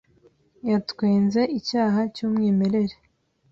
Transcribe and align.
Yatwenze 0.69 1.41
icyaha 1.59 1.99
cy'umwimerere. 2.13 2.95